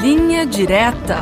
[0.00, 1.18] Linha Direta.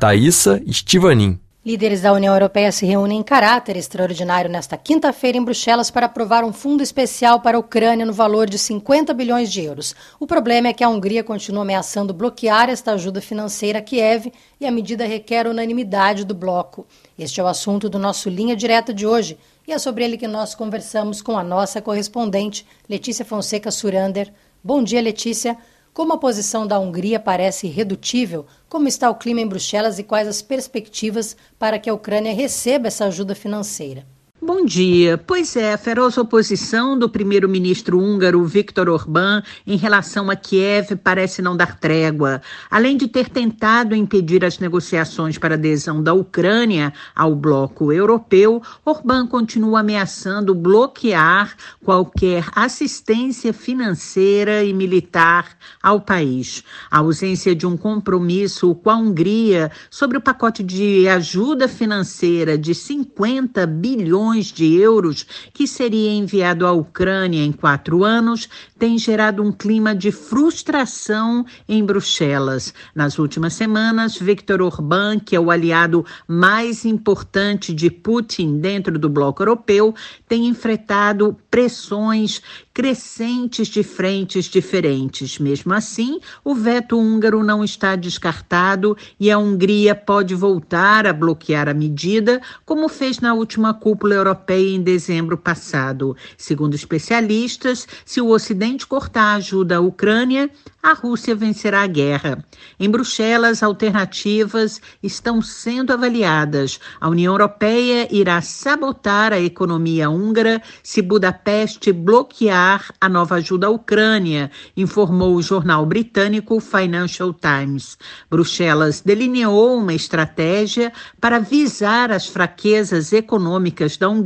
[0.00, 1.38] Thaisa Estivanin.
[1.62, 6.44] Líderes da União Europeia se reúnem em caráter extraordinário nesta quinta-feira em Bruxelas para aprovar
[6.44, 9.94] um fundo especial para a Ucrânia no valor de 50 bilhões de euros.
[10.18, 14.64] O problema é que a Hungria continua ameaçando bloquear esta ajuda financeira a Kiev e
[14.64, 16.86] a medida requer unanimidade do bloco.
[17.18, 20.26] Este é o assunto do nosso Linha Direta de hoje e é sobre ele que
[20.26, 24.32] nós conversamos com a nossa correspondente, Letícia Fonseca Surander.
[24.64, 25.54] Bom dia, Letícia.
[25.98, 30.28] Como a posição da Hungria parece irredutível, como está o clima em Bruxelas e quais
[30.28, 34.06] as perspectivas para que a Ucrânia receba essa ajuda financeira?
[34.48, 35.18] Bom dia.
[35.18, 41.42] Pois é, a feroz oposição do primeiro-ministro húngaro Viktor Orbán em relação a Kiev parece
[41.42, 42.40] não dar trégua.
[42.70, 49.26] Além de ter tentado impedir as negociações para adesão da Ucrânia ao bloco europeu, Orbán
[49.26, 56.64] continua ameaçando bloquear qualquer assistência financeira e militar ao país.
[56.90, 62.74] A ausência de um compromisso com a Hungria sobre o pacote de ajuda financeira de
[62.74, 69.50] 50 bilhões de euros que seria enviado à Ucrânia em quatro anos tem gerado um
[69.50, 72.72] clima de frustração em Bruxelas.
[72.94, 79.08] Nas últimas semanas, Viktor Orbán, que é o aliado mais importante de Putin dentro do
[79.08, 79.94] bloco europeu,
[80.28, 82.40] tem enfrentado pressões
[82.72, 85.40] crescentes de frentes diferentes.
[85.40, 91.68] Mesmo assim, o veto húngaro não está descartado e a Hungria pode voltar a bloquear
[91.68, 94.27] a medida, como fez na última cúpula europeia
[94.74, 96.16] em dezembro passado.
[96.36, 100.50] Segundo especialistas, se o Ocidente cortar a ajuda à Ucrânia,
[100.82, 102.44] a Rússia vencerá a guerra.
[102.78, 106.78] Em Bruxelas, alternativas estão sendo avaliadas.
[107.00, 113.70] A União Europeia irá sabotar a economia húngara se Budapeste bloquear a nova ajuda à
[113.70, 117.98] Ucrânia, informou o jornal britânico Financial Times.
[118.30, 124.17] Bruxelas delineou uma estratégia para visar as fraquezas econômicas da Hungria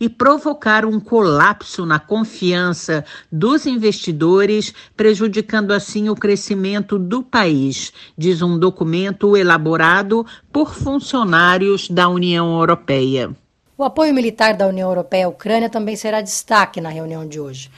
[0.00, 8.42] e provocar um colapso na confiança dos investidores, prejudicando assim o crescimento do país, diz
[8.42, 13.30] um documento elaborado por funcionários da União Europeia.
[13.76, 17.70] O apoio militar da União Europeia à Ucrânia também será destaque na reunião de hoje.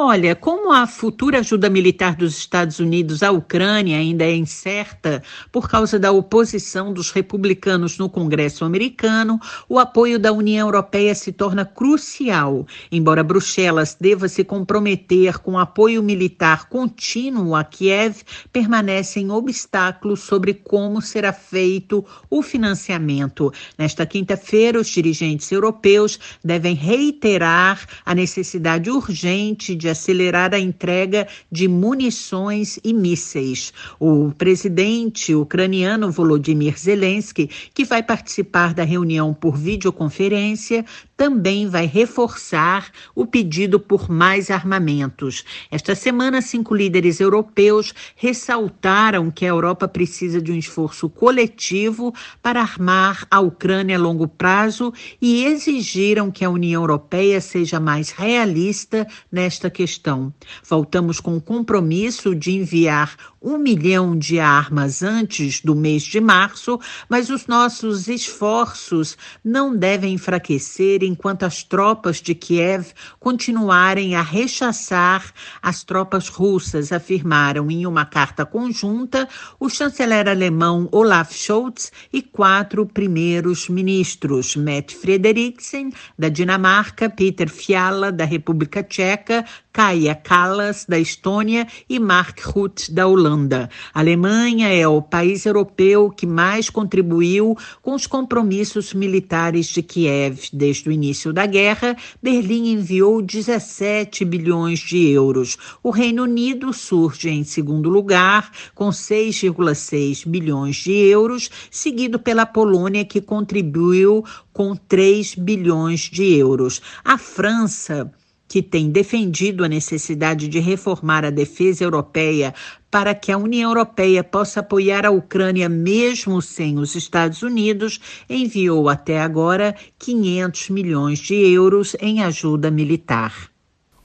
[0.00, 5.68] Olha, como a futura ajuda militar dos Estados Unidos à Ucrânia ainda é incerta por
[5.68, 11.64] causa da oposição dos republicanos no Congresso americano, o apoio da União Europeia se torna
[11.64, 12.64] crucial.
[12.92, 18.22] Embora Bruxelas deva se comprometer com apoio militar contínuo a Kiev,
[18.52, 23.52] permanecem obstáculos sobre como será feito o financiamento.
[23.76, 31.66] Nesta quinta-feira, os dirigentes europeus devem reiterar a necessidade urgente de acelerar a entrega de
[31.68, 33.72] munições e mísseis.
[33.98, 40.84] O presidente ucraniano Volodymyr Zelensky, que vai participar da reunião por videoconferência,
[41.16, 45.44] também vai reforçar o pedido por mais armamentos.
[45.68, 52.60] Esta semana, cinco líderes europeus ressaltaram que a Europa precisa de um esforço coletivo para
[52.60, 59.04] armar a Ucrânia a longo prazo e exigiram que a União Europeia seja mais realista
[59.30, 60.34] nesta questão.
[60.68, 66.80] Voltamos com o compromisso de enviar um milhão de armas antes do mês de março,
[67.08, 72.88] mas os nossos esforços não devem enfraquecer enquanto as tropas de Kiev
[73.20, 79.28] continuarem a rechaçar as tropas russas, afirmaram em uma carta conjunta
[79.60, 88.10] o chanceler alemão Olaf Scholz e quatro primeiros ministros, Mette Frederiksen, da Dinamarca, Peter Fiala,
[88.10, 89.44] da República Tcheca,
[89.78, 93.70] Kaja Kallas, da Estônia, e Mark Rutte, da Holanda.
[93.94, 100.48] A Alemanha é o país europeu que mais contribuiu com os compromissos militares de Kiev.
[100.52, 105.56] Desde o início da guerra, Berlim enviou 17 bilhões de euros.
[105.80, 113.04] O Reino Unido surge em segundo lugar, com 6,6 bilhões de euros, seguido pela Polônia,
[113.04, 116.82] que contribuiu com 3 bilhões de euros.
[117.04, 118.12] A França
[118.48, 122.54] que tem defendido a necessidade de reformar a defesa europeia
[122.90, 128.88] para que a União Europeia possa apoiar a Ucrânia mesmo sem os Estados Unidos, enviou
[128.88, 133.50] até agora 500 milhões de euros em ajuda militar.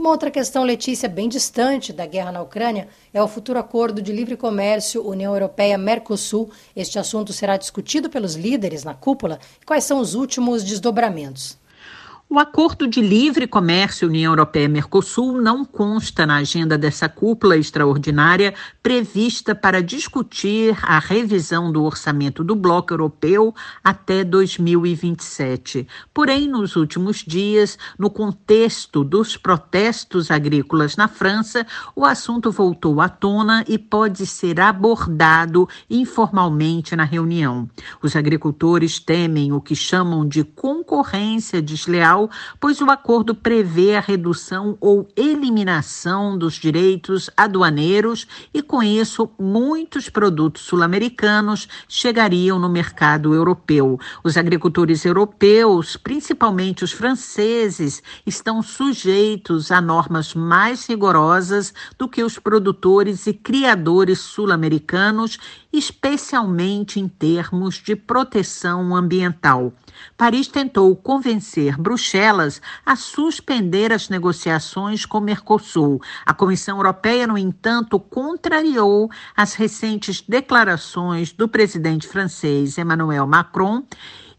[0.00, 4.10] Uma outra questão, Letícia, bem distante da guerra na Ucrânia, é o futuro acordo de
[4.10, 6.50] livre comércio União Europeia-Mercosul.
[6.74, 9.38] Este assunto será discutido pelos líderes na cúpula.
[9.66, 11.58] Quais são os últimos desdobramentos?
[12.32, 19.52] O acordo de livre comércio União Europeia-Mercosul não consta na agenda dessa cúpula extraordinária prevista
[19.52, 25.88] para discutir a revisão do orçamento do bloco europeu até 2027.
[26.14, 31.66] Porém, nos últimos dias, no contexto dos protestos agrícolas na França,
[31.96, 37.68] o assunto voltou à tona e pode ser abordado informalmente na reunião.
[38.00, 42.19] Os agricultores temem o que chamam de concorrência desleal
[42.58, 50.08] pois o acordo prevê a redução ou eliminação dos direitos aduaneiros e, com isso, muitos
[50.08, 53.98] produtos sul-americanos chegariam no mercado europeu.
[54.24, 62.38] Os agricultores europeus, principalmente os franceses, estão sujeitos a normas mais rigorosas do que os
[62.38, 65.38] produtores e criadores sul-americanos,
[65.72, 69.72] especialmente em termos de proteção ambiental.
[70.16, 72.09] Paris tentou convencer Bruxelas
[72.84, 76.00] a suspender as negociações com Mercosul.
[76.26, 83.84] A Comissão Europeia, no entanto, contrariou as recentes declarações do presidente francês Emmanuel Macron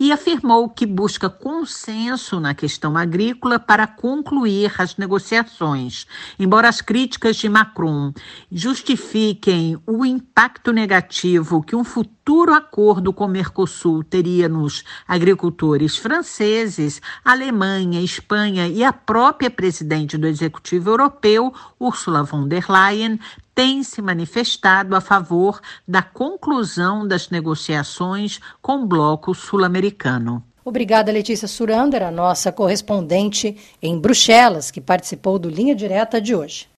[0.00, 6.06] e afirmou que busca consenso na questão agrícola para concluir as negociações.
[6.38, 8.14] Embora as críticas de Macron
[8.50, 17.02] justifiquem o impacto negativo que um futuro acordo com o Mercosul teria nos agricultores franceses,
[17.22, 23.20] Alemanha, Espanha e a própria presidente do Executivo Europeu, Ursula von der Leyen,
[23.54, 30.42] tem se manifestado a favor da conclusão das negociações com o bloco sul-americano.
[30.64, 36.68] Obrigada, Letícia Surander, a nossa correspondente em Bruxelas, que participou do Linha Direta de hoje.